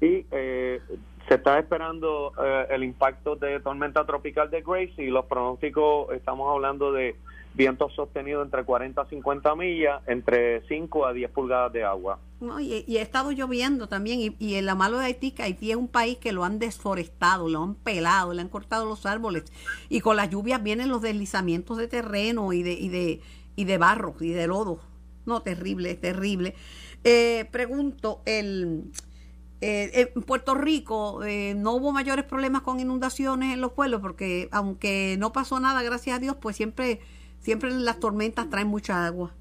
[0.00, 0.80] Y eh,
[1.28, 6.50] se está esperando eh, el impacto de tormenta tropical de Grace y los pronósticos, estamos
[6.52, 7.16] hablando de
[7.54, 12.18] vientos sostenidos entre 40 a 50 millas, entre 5 a 10 pulgadas de agua.
[12.60, 15.76] Y, ha estado lloviendo también, y, y en la malo de Haití, que Haití es
[15.76, 19.44] un país que lo han desforestado, lo han pelado, le han cortado los árboles,
[19.88, 23.20] y con las lluvias vienen los deslizamientos de terreno y de, y de,
[23.56, 24.80] y de barro y de lodo.
[25.26, 26.54] No, terrible, terrible.
[27.04, 28.90] Eh, pregunto, el,
[29.60, 34.48] eh, en Puerto Rico eh, no hubo mayores problemas con inundaciones en los pueblos porque
[34.52, 37.00] aunque no pasó nada, gracias a Dios, pues siempre,
[37.40, 39.34] siempre las tormentas traen mucha agua.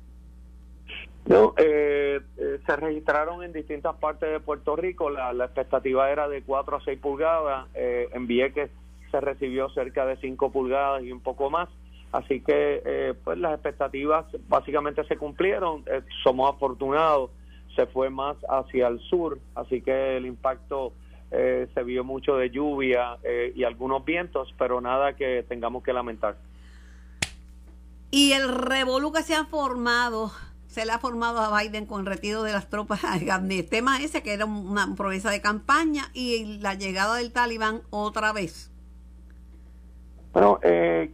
[1.29, 5.09] No, se registraron en distintas partes de Puerto Rico.
[5.09, 7.67] La, expectativa era de 4 a 6 pulgadas.
[7.75, 8.69] en Vieques
[9.11, 11.69] se recibió cerca de 5 pulgadas y un poco más.
[12.11, 17.29] Así que eh, pues las expectativas básicamente se cumplieron, eh, somos afortunados,
[17.75, 20.93] se fue más hacia el sur, así que el impacto
[21.29, 23.17] eh, se vio mucho de lluvia
[23.53, 26.37] y algunos vientos, pero nada que tengamos que lamentar.
[28.09, 30.31] Y el revolú que se ha formado,
[30.69, 33.01] se le ha formado a Biden con el retiro de las tropas,
[33.49, 38.32] el tema ese que era una promesa de campaña y la llegada del talibán otra
[38.34, 38.71] vez.
[40.32, 41.10] Bueno, eh,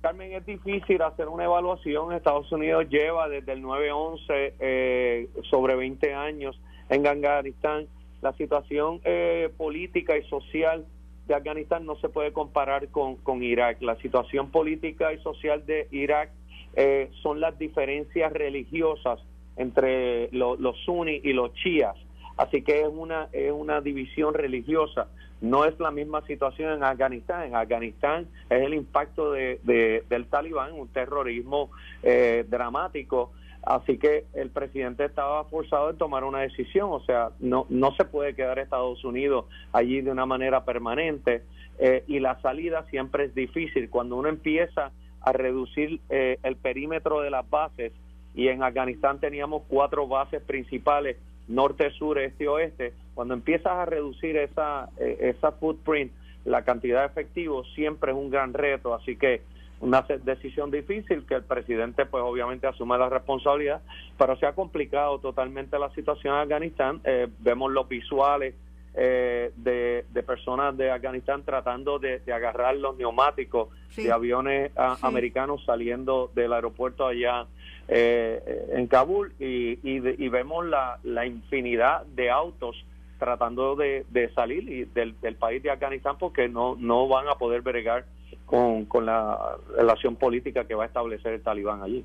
[0.00, 2.12] Carmen, es difícil hacer una evaluación.
[2.12, 7.86] Estados Unidos lleva desde el 9-11 eh, sobre 20 años en Afganistán.
[8.22, 10.84] La situación eh, política y social
[11.28, 13.80] de Afganistán no se puede comparar con, con Irak.
[13.82, 16.32] La situación política y social de Irak
[16.76, 19.20] eh, son las diferencias religiosas
[19.56, 21.94] entre los sunni y los chiíes.
[22.36, 25.06] Así que es una, es una división religiosa.
[25.40, 27.44] No es la misma situación en Afganistán.
[27.44, 29.60] En Afganistán es el impacto de,
[30.08, 31.70] del talibán, un terrorismo
[32.02, 33.30] eh, dramático.
[33.62, 36.88] Así que el presidente estaba forzado en tomar una decisión.
[36.90, 41.42] O sea, no, no se puede quedar Estados Unidos allí de una manera permanente.
[41.78, 43.90] Eh, y la salida siempre es difícil.
[43.90, 44.92] Cuando uno empieza
[45.24, 47.92] a reducir eh, el perímetro de las bases,
[48.34, 54.36] y en Afganistán teníamos cuatro bases principales, norte, sur, este oeste, cuando empiezas a reducir
[54.36, 56.12] esa, eh, esa footprint,
[56.44, 59.42] la cantidad de efectivos siempre es un gran reto, así que
[59.80, 63.82] una decisión difícil que el presidente pues obviamente asume la responsabilidad,
[64.18, 68.54] pero se ha complicado totalmente la situación en Afganistán, eh, vemos los visuales
[68.96, 76.52] eh, de, personas de Afganistán tratando de, agarrar los neumáticos de aviones americanos saliendo del
[76.52, 77.46] aeropuerto allá
[77.88, 79.32] eh, en Kabul.
[79.38, 82.84] Y, y, vemos la, la, infinidad de autos
[83.18, 84.04] tratando de,
[84.34, 88.04] salir y del, del, país de Afganistán porque no, no van a poder bregar
[88.46, 92.04] con, con la relación política que va a establecer el talibán allí.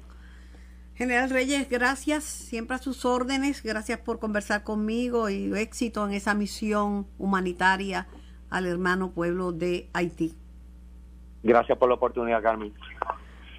[0.99, 6.33] General Reyes, gracias, siempre a sus órdenes, gracias por conversar conmigo y éxito en esa
[6.33, 8.09] misión humanitaria
[8.49, 10.35] al hermano pueblo de Haití.
[11.41, 12.73] Gracias por la oportunidad, Carmen.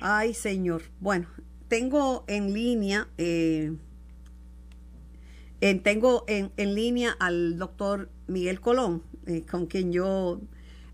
[0.03, 0.83] Ay, señor.
[1.01, 1.29] Bueno,
[1.69, 3.75] tengo en línea, eh,
[5.63, 10.43] en, tengo en, en, línea al doctor Miguel Colón, eh, con quien yo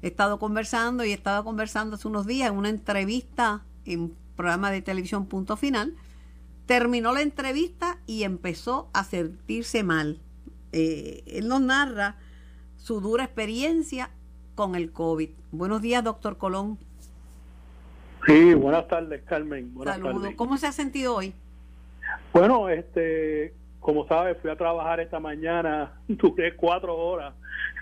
[0.00, 4.80] he estado conversando y estaba conversando hace unos días en una entrevista en programa de
[4.80, 5.96] televisión Punto Final
[6.66, 10.18] Terminó la entrevista y empezó a sentirse mal.
[10.72, 12.16] Eh, él nos narra
[12.76, 14.11] su dura experiencia
[14.57, 15.31] con el COVID.
[15.52, 16.76] Buenos días, doctor Colón.
[18.26, 19.72] Sí, buenas tardes, Carmen.
[19.74, 20.35] Buenas Saludos.
[20.35, 21.33] ¿Cómo se ha sentido hoy?
[22.33, 27.33] Bueno, este, como sabes, fui a trabajar esta mañana, duré cuatro horas.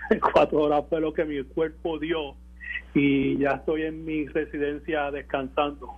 [0.33, 2.35] cuatro horas fue lo que mi cuerpo dio
[2.93, 5.89] y ya estoy en mi residencia descansando.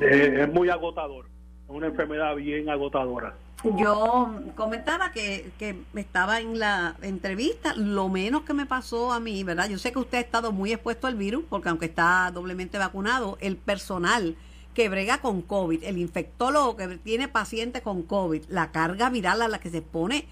[0.00, 1.26] Eh, es muy agotador
[1.68, 3.34] una enfermedad bien agotadora.
[3.76, 9.42] Yo comentaba que, que estaba en la entrevista, lo menos que me pasó a mí,
[9.42, 9.68] ¿verdad?
[9.68, 13.36] Yo sé que usted ha estado muy expuesto al virus, porque aunque está doblemente vacunado,
[13.40, 14.36] el personal
[14.74, 19.48] que brega con COVID, el infectólogo que tiene pacientes con COVID, la carga viral a
[19.48, 20.26] la que se pone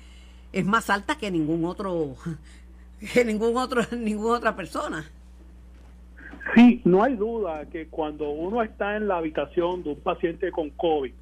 [0.52, 2.14] es más alta que ningún otro,
[3.12, 5.10] que ningún otro, ninguna otra persona.
[6.54, 10.70] Sí, no hay duda que cuando uno está en la habitación de un paciente con
[10.70, 11.12] COVID,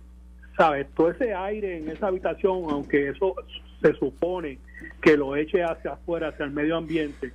[0.56, 0.86] ¿sabes?
[0.94, 3.34] Todo ese aire en esa habitación, aunque eso
[3.80, 4.58] se supone
[5.02, 7.32] que lo eche hacia afuera, hacia el medio ambiente,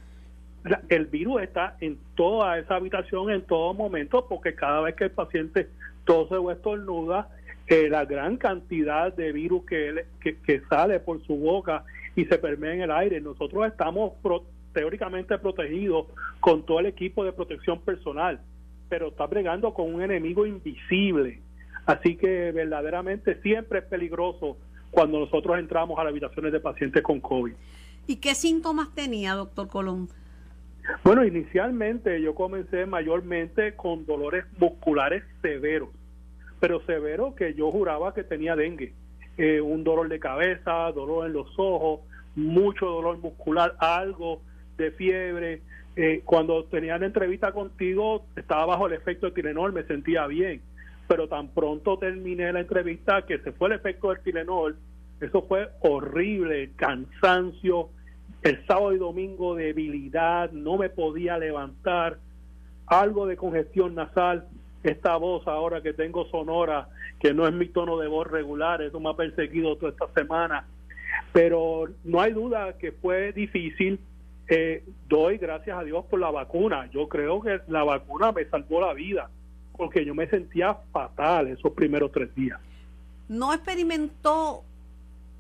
[0.89, 5.11] el virus está en toda esa habitación en todo momento porque cada vez que el
[5.11, 5.69] paciente
[6.05, 7.29] tose o estornuda,
[7.67, 11.83] eh, la gran cantidad de virus que, que, sale por su boca
[12.15, 13.21] y se permea en el aire.
[13.21, 14.13] Nosotros estamos
[14.73, 16.07] teóricamente protegidos
[16.39, 18.39] con todo el equipo de protección personal,
[18.89, 21.41] pero está bregando con un enemigo invisible
[21.89, 24.57] Así que verdaderamente siempre es peligroso
[24.91, 27.53] cuando nosotros entramos a las habitaciones de pacientes con COVID.
[28.05, 30.07] ¿Y qué síntomas tenía, doctor Colón?
[31.03, 35.89] Bueno, inicialmente yo comencé mayormente con dolores musculares severos,
[36.59, 38.93] pero severos que yo juraba que tenía dengue.
[39.39, 42.01] Eh, un dolor de cabeza, dolor en los ojos,
[42.35, 44.43] mucho dolor muscular, algo
[44.77, 45.63] de fiebre.
[45.95, 50.61] Eh, cuando tenía la entrevista contigo estaba bajo el efecto de Tilenol, me sentía bien
[51.09, 54.77] pero tan pronto terminé la entrevista que se fue el efecto del Tilenol,
[55.19, 57.89] eso fue horrible, cansancio,
[58.43, 62.19] el sábado y domingo debilidad, no me podía levantar,
[62.85, 64.47] algo de congestión nasal,
[64.83, 68.99] esta voz ahora que tengo sonora, que no es mi tono de voz regular, eso
[68.99, 70.67] me ha perseguido toda esta semana,
[71.33, 73.99] pero no hay duda que fue difícil.
[74.47, 76.87] Eh, doy gracias a Dios por la vacuna.
[76.91, 79.29] Yo creo que la vacuna me salvó la vida
[79.79, 82.59] porque yo me sentía fatal esos primeros tres días.
[83.29, 84.63] ¿No experimentó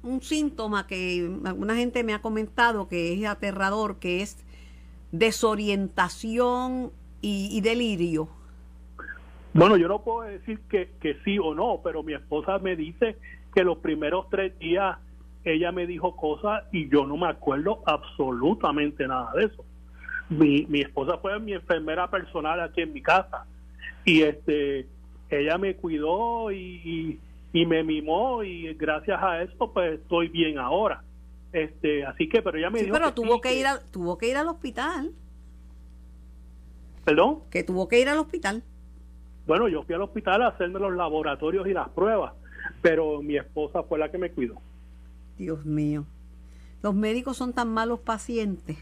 [0.01, 4.37] un síntoma que alguna gente me ha comentado que es aterrador, que es
[5.11, 8.29] desorientación y, delirio?
[9.53, 13.17] Bueno, yo no puedo decir que, que sí o no, pero mi esposa me dice
[13.53, 14.99] que los primeros tres días
[15.43, 19.65] ella me dijo cosas y yo no me acuerdo absolutamente nada de eso.
[20.29, 23.45] Mi, mi esposa fue mi enfermera personal aquí en mi casa
[24.05, 24.87] y este
[25.29, 27.19] ella me cuidó y,
[27.53, 31.03] y, me mimó y gracias a eso pues estoy bien ahora
[31.51, 34.47] este así que pero ella me sí, pero tuvo que, ir tuvo que ir al
[34.47, 35.13] hospital
[37.09, 37.39] ¿Perdón?
[37.49, 38.61] Que tuvo que ir al hospital.
[39.47, 42.33] Bueno, yo fui al hospital a hacerme los laboratorios y las pruebas,
[42.83, 44.61] pero mi esposa fue la que me cuidó.
[45.35, 46.05] Dios mío.
[46.83, 48.77] Los médicos son tan malos pacientes.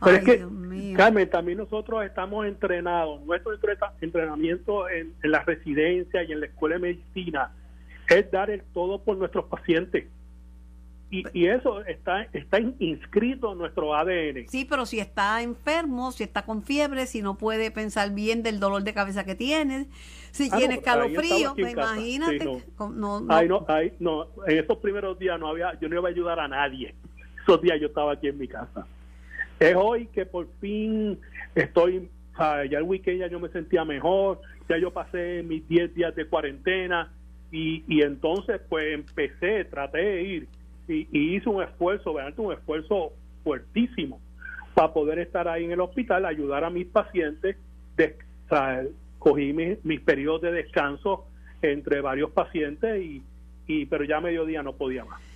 [0.00, 0.96] Pero Ay, es que, Dios mío.
[0.96, 3.20] Carmen, también nosotros estamos entrenados.
[3.24, 3.52] Nuestro
[4.00, 7.50] entrenamiento en, en la residencia y en la escuela de medicina
[8.08, 10.06] es dar el todo por nuestros pacientes.
[11.10, 14.46] Y, y eso está, está inscrito en nuestro ADN.
[14.48, 18.60] Sí, pero si está enfermo, si está con fiebre, si no puede pensar bien del
[18.60, 19.86] dolor de cabeza que tiene,
[20.32, 22.38] si Ah, tiene escalofrío, imagínate.
[22.40, 22.60] Sí, no.
[22.76, 25.96] con- no, no- Ay, no, ay, no, en esos primeros días no había, yo no
[25.96, 26.94] iba a ayudar a nadie.
[27.42, 28.86] Esos días yo estaba aquí en mi casa.
[29.60, 31.18] Es hoy que por fin
[31.54, 36.14] estoy, ya el weekend ya yo me sentía mejor, ya yo pasé mis 10 días
[36.14, 37.12] de cuarentena
[37.50, 40.48] y, y entonces pues empecé, traté de ir
[40.88, 42.38] y, hice un esfuerzo, ¿verdad?
[42.38, 43.12] un esfuerzo
[43.44, 44.20] fuertísimo
[44.74, 47.56] para poder estar ahí en el hospital, ayudar a mis pacientes,
[49.18, 51.26] cogí mis, mis periodos de descanso
[51.62, 53.22] entre varios pacientes y,
[53.66, 55.27] y pero ya a mediodía no podía más.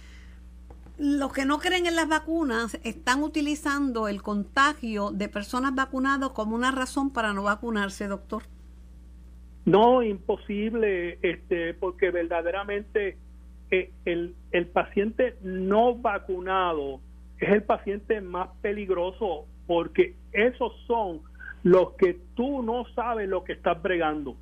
[0.98, 6.54] Los que no creen en las vacunas están utilizando el contagio de personas vacunadas como
[6.54, 8.42] una razón para no vacunarse, doctor.
[9.64, 13.16] No, imposible, este, porque verdaderamente
[13.70, 17.00] eh, el, el paciente no vacunado
[17.38, 21.20] es el paciente más peligroso porque esos son
[21.62, 24.36] los que tú no sabes lo que estás bregando,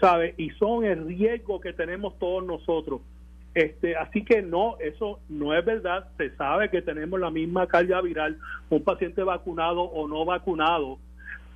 [0.00, 0.34] ¿sabes?
[0.38, 3.02] Y son el riesgo que tenemos todos nosotros.
[3.54, 6.08] Este, así que no, eso no es verdad.
[6.16, 8.38] Se sabe que tenemos la misma carga viral,
[8.70, 10.98] un paciente vacunado o no vacunado,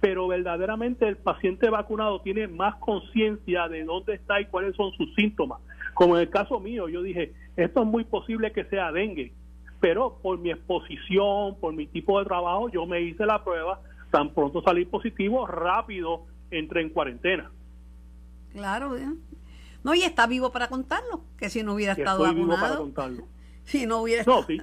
[0.01, 5.14] pero verdaderamente el paciente vacunado tiene más conciencia de dónde está y cuáles son sus
[5.14, 5.61] síntomas.
[5.94, 9.32] Como en el caso mío, yo dije, esto es muy posible que sea dengue,
[9.80, 13.80] pero por mi exposición, por mi tipo de trabajo, yo me hice la prueba,
[14.11, 17.51] tan pronto salí positivo, rápido entré en cuarentena.
[18.53, 19.09] Claro, ¿eh?
[19.87, 22.62] No, y está vivo para contarlo, que si no hubiera Y estado estoy vivo para
[22.62, 23.22] vacunado, contarlo.
[23.64, 24.47] si no hubiera No, estado...
[24.49, 24.61] sí.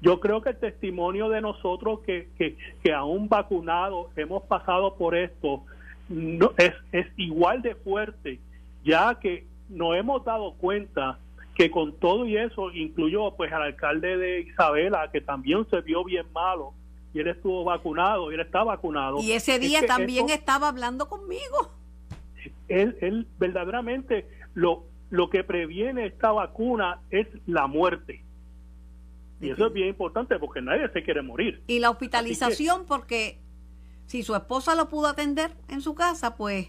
[0.00, 5.14] Yo creo que el testimonio de nosotros que, que, que aún vacunados hemos pasado por
[5.14, 5.64] esto
[6.08, 8.40] no, es, es igual de fuerte,
[8.84, 11.18] ya que nos hemos dado cuenta
[11.54, 16.04] que con todo y eso, incluyó pues al alcalde de Isabela, que también se vio
[16.04, 16.72] bien malo,
[17.14, 19.18] y él estuvo vacunado, y él está vacunado.
[19.20, 21.70] Y ese Es día que también esto- estaba hablando conmigo.
[22.68, 28.22] Él, él verdaderamente lo, lo que previene esta vacuna es la muerte.
[29.40, 31.62] Y eso es bien importante porque nadie se quiere morir.
[31.66, 33.38] Y la hospitalización, porque
[34.06, 36.68] si su esposa lo pudo atender en su casa, pues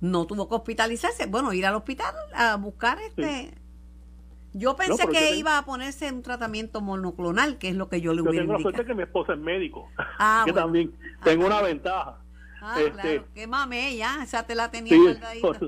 [0.00, 1.26] no tuvo que hospitalizarse.
[1.26, 3.52] Bueno, ir al hospital a buscar este.
[4.52, 8.12] Yo pensé que yo iba a ponerse un tratamiento monoclonal, que es lo que yo
[8.12, 8.74] le Yo hubiera tengo la indicado.
[8.74, 9.88] suerte que mi esposa es médico,
[10.18, 10.66] Ah, que bueno.
[10.66, 10.92] también
[11.22, 12.18] tengo una ventaja.
[12.62, 15.60] Ah, Este, claro, qué mame, ya, esa te la tenía Sí, guardadita.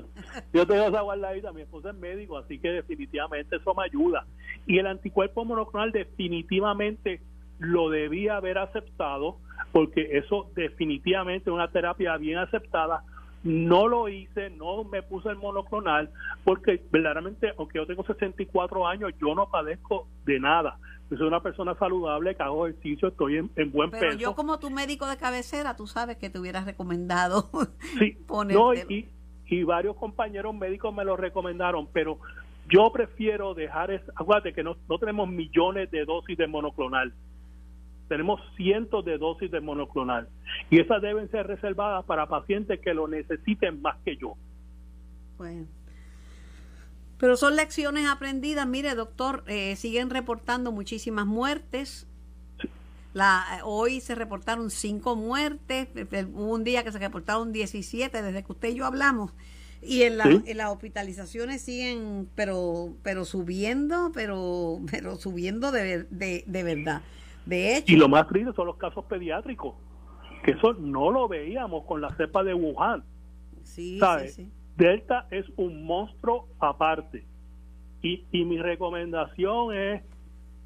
[0.53, 4.25] yo tengo esa guardadita, mi esposa es médico, así que definitivamente eso me ayuda.
[4.67, 7.21] Y el anticuerpo monoclonal definitivamente
[7.59, 9.37] lo debía haber aceptado,
[9.71, 13.03] porque eso definitivamente es una terapia bien aceptada.
[13.43, 16.09] No lo hice, no me puse el monoclonal,
[16.43, 20.77] porque verdaderamente, aunque yo tengo 64 años, yo no padezco de nada.
[21.13, 24.17] Yo soy una persona saludable, que hago ejercicio, estoy en, en buen Pero peso.
[24.17, 27.51] yo como tu médico de cabecera, tú sabes que te hubieras recomendado
[27.99, 29.07] Sí, no, y,
[29.45, 32.17] y varios compañeros médicos me lo recomendaron, pero
[32.67, 37.13] yo prefiero dejar, es, acuérdate que no, no tenemos millones de dosis de monoclonal,
[38.07, 40.27] tenemos cientos de dosis de monoclonal
[40.71, 44.33] y esas deben ser reservadas para pacientes que lo necesiten más que yo.
[45.37, 45.67] Bueno.
[47.23, 48.67] Pero son lecciones aprendidas.
[48.67, 52.05] Mire, doctor, eh, siguen reportando muchísimas muertes.
[53.13, 55.87] La, hoy se reportaron cinco muertes.
[55.95, 59.31] Eh, Hubo un día que se reportaron 17 desde que usted y yo hablamos.
[59.81, 60.41] Y en, la- Sí.
[60.47, 67.03] en las hospitalizaciones siguen, pero pero subiendo, pero pero subiendo de, de, de verdad.
[67.45, 69.75] De hecho, Y lo más triste son los casos pediátricos,
[70.43, 73.01] que eso no lo veíamos con la cepa de Wuhan.
[73.63, 74.27] sí, ¿sabe?
[74.27, 74.51] sí, sí.
[74.77, 77.25] Delta es un monstruo aparte.
[78.01, 80.03] Y, y mi recomendación es,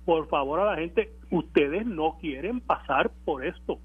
[0.06, 3.80] por favor a la gente, ustedes no quieren pasar por esto.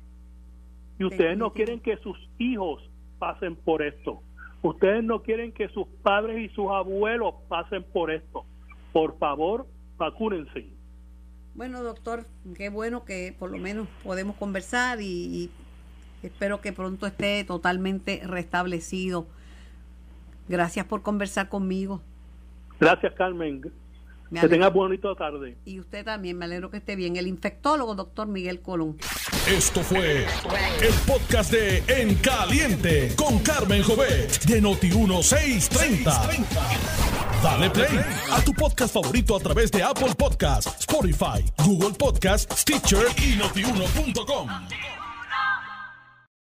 [0.99, 2.83] Y ustedes no quieren que sus hijos
[3.19, 4.23] pasen por esto.
[4.63, 8.45] Ustedes no quieren que sus padres y sus abuelos pasen por esto.
[8.93, 9.67] Por favor,
[9.99, 10.67] vacúnense.
[11.55, 15.51] Bueno, doctor, qué bueno que por lo menos podemos conversar y, y
[16.23, 19.27] espero que pronto esté totalmente restablecido.
[20.53, 22.03] Gracias por conversar conmigo.
[22.79, 23.63] Gracias, Carmen.
[23.63, 23.71] Me
[24.41, 24.49] Que alegro.
[24.51, 25.57] tengas bonita tarde.
[25.65, 27.17] Y usted también, me alegro que esté bien.
[27.17, 28.99] El infectólogo, doctor Miguel Colón.
[29.49, 36.45] Esto fue el podcast de En Caliente con Carmen Jovet de Noti1630.
[37.43, 37.99] Dale play
[38.31, 44.49] a tu podcast favorito a través de Apple Podcasts, Spotify, Google Podcasts, Stitcher y notiuno.com.